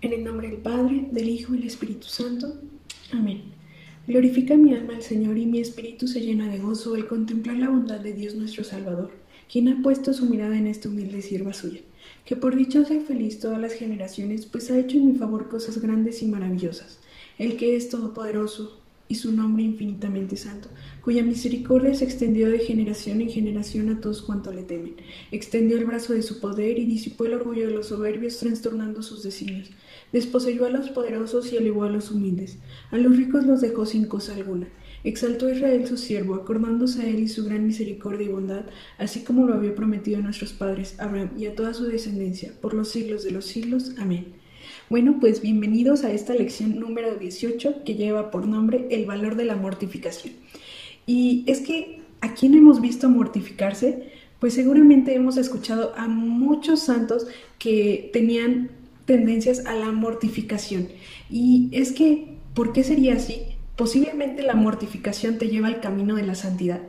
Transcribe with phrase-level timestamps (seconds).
[0.00, 2.54] En el nombre del Padre, del Hijo y del Espíritu Santo.
[3.12, 3.42] Amén.
[4.06, 7.68] Glorifica mi alma al Señor y mi espíritu se llena de gozo al contemplar la
[7.68, 9.10] bondad de Dios nuestro Salvador,
[9.50, 11.80] quien ha puesto su mirada en esta humilde sierva suya,
[12.24, 15.82] que por dichosa y feliz todas las generaciones, pues ha hecho en mi favor cosas
[15.82, 17.00] grandes y maravillosas.
[17.36, 20.68] El que es todopoderoso, y su nombre infinitamente santo,
[21.02, 24.96] cuya misericordia se extendió de generación en generación a todos cuantos le temen.
[25.32, 29.22] Extendió el brazo de su poder y disipó el orgullo de los soberbios, trastornando sus
[29.22, 29.70] designios.
[30.12, 32.58] Desposeyó a los poderosos y elevó a los humildes.
[32.90, 34.68] A los ricos los dejó sin cosa alguna.
[35.04, 38.66] Exaltó a Israel su siervo, acordándose a él y su gran misericordia y bondad,
[38.98, 42.74] así como lo había prometido a nuestros padres, Abraham, y a toda su descendencia, por
[42.74, 43.92] los siglos de los siglos.
[43.98, 44.34] Amén.
[44.90, 49.44] Bueno, pues bienvenidos a esta lección número 18 que lleva por nombre El valor de
[49.44, 50.34] la mortificación.
[51.06, 57.26] Y es que a quién hemos visto mortificarse, pues seguramente hemos escuchado a muchos santos
[57.58, 58.70] que tenían
[59.04, 60.88] tendencias a la mortificación.
[61.30, 63.42] Y es que, ¿por qué sería así?
[63.76, 66.80] Posiblemente la mortificación te lleva al camino de la santidad.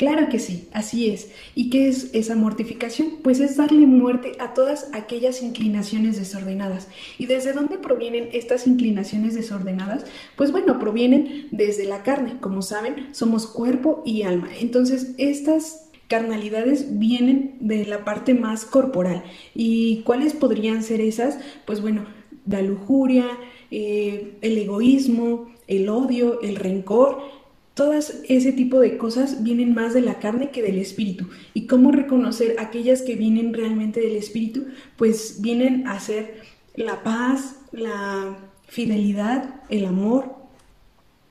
[0.00, 1.30] Claro que sí, así es.
[1.54, 3.18] ¿Y qué es esa mortificación?
[3.22, 6.88] Pues es darle muerte a todas aquellas inclinaciones desordenadas.
[7.18, 10.06] ¿Y desde dónde provienen estas inclinaciones desordenadas?
[10.36, 12.38] Pues bueno, provienen desde la carne.
[12.40, 14.48] Como saben, somos cuerpo y alma.
[14.58, 19.22] Entonces, estas carnalidades vienen de la parte más corporal.
[19.54, 21.38] ¿Y cuáles podrían ser esas?
[21.66, 22.06] Pues bueno,
[22.46, 23.26] la lujuria,
[23.70, 27.39] eh, el egoísmo, el odio, el rencor
[27.80, 31.28] Todas ese tipo de cosas vienen más de la carne que del espíritu.
[31.54, 34.66] ¿Y cómo reconocer aquellas que vienen realmente del espíritu?
[34.98, 36.42] Pues vienen a ser
[36.74, 40.34] la paz, la fidelidad, el amor,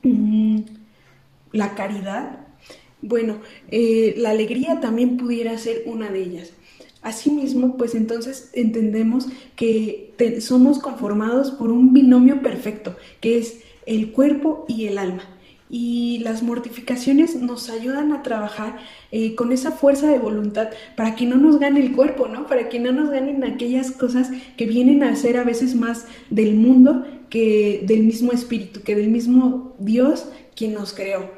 [0.02, 0.62] mm,
[1.52, 2.48] la caridad.
[3.04, 6.54] Bueno, eh, la alegría también pudiera ser una de ellas.
[7.04, 14.66] Asimismo, pues entonces entendemos que somos conformados por un binomio perfecto, que es el cuerpo
[14.68, 15.36] y el alma
[15.70, 18.78] y las mortificaciones nos ayudan a trabajar
[19.12, 22.48] eh, con esa fuerza de voluntad para que no nos gane el cuerpo, ¿no?
[22.48, 26.56] Para que no nos ganen aquellas cosas que vienen a ser a veces más del
[26.56, 31.30] mundo que del mismo espíritu, que del mismo Dios quien nos creó.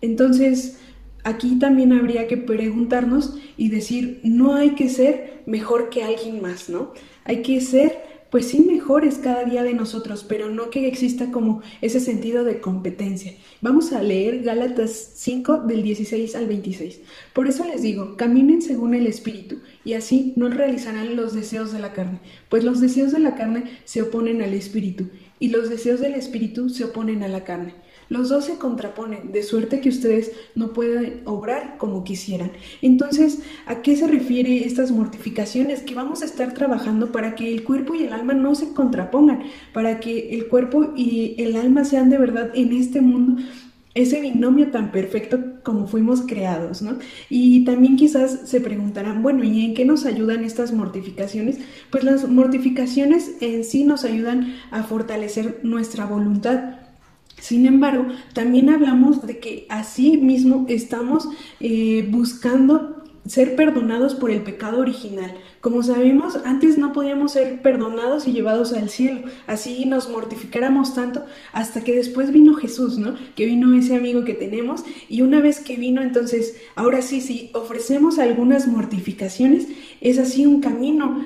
[0.00, 0.78] Entonces,
[1.24, 6.70] aquí también habría que preguntarnos y decir, no hay que ser mejor que alguien más,
[6.70, 6.94] ¿no?
[7.24, 11.62] Hay que ser pues sí mejores cada día de nosotros, pero no que exista como
[11.80, 13.34] ese sentido de competencia.
[13.60, 17.00] Vamos a leer Gálatas 5 del 16 al 26.
[17.32, 21.80] Por eso les digo, caminen según el Espíritu, y así no realizarán los deseos de
[21.80, 25.08] la carne, pues los deseos de la carne se oponen al Espíritu,
[25.40, 27.74] y los deseos del Espíritu se oponen a la carne.
[28.10, 32.52] Los dos se contraponen, de suerte que ustedes no pueden obrar como quisieran.
[32.82, 35.82] Entonces, ¿a qué se refiere estas mortificaciones?
[35.82, 39.44] Que vamos a estar trabajando para que el cuerpo y el alma no se contrapongan,
[39.72, 43.42] para que el cuerpo y el alma sean de verdad en este mundo
[43.94, 46.98] ese binomio tan perfecto como fuimos creados, ¿no?
[47.28, 51.58] Y también quizás se preguntarán, bueno, ¿y en qué nos ayudan estas mortificaciones?
[51.90, 56.80] Pues las mortificaciones en sí nos ayudan a fortalecer nuestra voluntad,
[57.40, 61.26] sin embargo, también hablamos de que así mismo estamos
[61.58, 65.34] eh, buscando ser perdonados por el pecado original.
[65.60, 69.22] Como sabemos, antes no podíamos ser perdonados y llevados al cielo.
[69.46, 73.16] Así nos mortificáramos tanto hasta que después vino Jesús, ¿no?
[73.36, 77.50] Que vino ese amigo que tenemos y una vez que vino, entonces, ahora sí, si
[77.54, 79.68] ofrecemos algunas mortificaciones,
[80.00, 81.24] es así un camino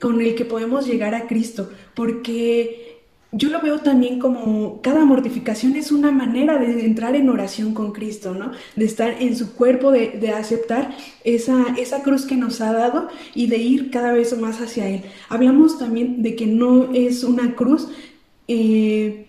[0.00, 2.95] con el que podemos llegar a Cristo, porque
[3.36, 7.92] yo lo veo también como cada mortificación es una manera de entrar en oración con
[7.92, 8.52] Cristo, ¿no?
[8.76, 13.46] De estar en su cuerpo, de, aceptar esa, esa cruz que nos ha dado y
[13.48, 15.02] de ir cada vez más hacia Él.
[15.28, 17.88] Hablamos también de que no es una cruz
[18.48, 19.26] eh,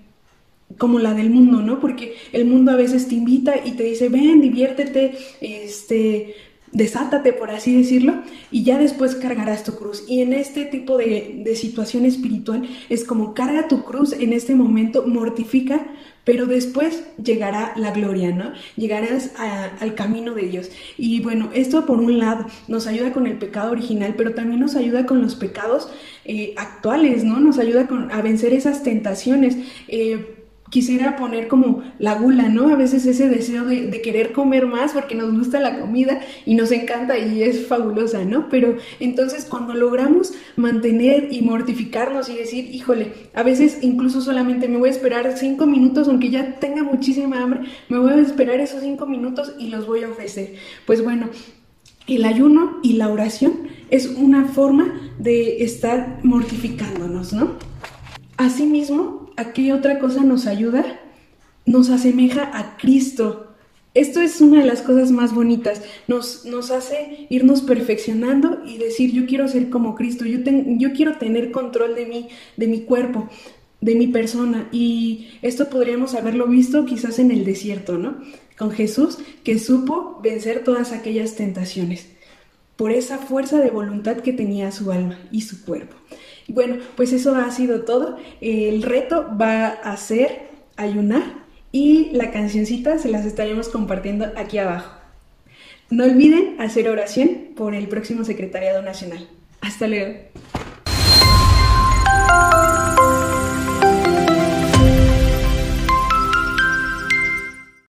[0.77, 1.79] como la del mundo, ¿no?
[1.79, 6.35] Porque el mundo a veces te invita y te dice, ven, diviértete, este,
[6.71, 8.21] desátate, por así decirlo,
[8.51, 10.03] y ya después cargarás tu cruz.
[10.07, 15.05] Y en este tipo de, situación espiritual es como carga tu cruz en este momento,
[15.07, 15.87] mortifica,
[16.23, 18.51] pero después llegará la gloria, ¿no?
[18.75, 20.69] Llegarás al camino de Dios.
[20.97, 24.75] Y bueno, esto por un lado nos ayuda con el pecado original, pero también nos
[24.75, 25.89] ayuda con los pecados
[26.25, 27.39] eh, actuales, ¿no?
[27.39, 29.57] Nos ayuda con, a vencer esas tentaciones.
[29.87, 30.36] Eh,
[30.69, 32.69] quisiera poner como la gula, ¿no?
[32.69, 36.71] A veces ese deseo de, querer comer más porque nos gusta la comida y nos
[36.71, 38.47] encanta y es fabulosa, ¿no?
[38.49, 44.77] Pero entonces cuando logramos mantener y mortificarnos y decir, híjole, a veces incluso solamente me
[44.77, 48.81] voy a esperar cinco minutos, aunque ya tenga muchísima hambre, me voy a esperar esos
[48.81, 50.55] cinco minutos y los voy a ofrecer.
[50.85, 51.29] Pues bueno,
[52.07, 57.55] el ayuno y la oración es una forma de estar mortificándonos, ¿no?
[58.37, 60.99] Asimismo, ¿a qué otra cosa nos ayuda?
[61.65, 63.55] Nos asemeja a Cristo.
[63.93, 65.81] Esto es una de las cosas más bonitas.
[66.07, 71.17] Nos, nos hace irnos perfeccionando y decir, yo quiero ser como Cristo, yo, yo quiero
[71.17, 73.29] tener control de mí, de mi cuerpo,
[73.79, 74.67] de mi persona.
[74.71, 78.17] Y esto podríamos haberlo visto quizás en el desierto, ¿no?
[78.57, 82.07] Con Jesús, que supo vencer todas aquellas tentaciones
[82.77, 85.95] por esa fuerza de voluntad que tenía su alma y su cuerpo.
[86.47, 88.17] Y bueno, pues eso ha sido todo.
[88.41, 90.47] El reto va a ser
[90.77, 91.23] ayunar
[91.71, 94.93] y la cancioncita se las estaremos compartiendo aquí abajo.
[95.89, 99.27] No olviden hacer oración por el próximo Secretariado Nacional.
[99.61, 100.15] Hasta luego.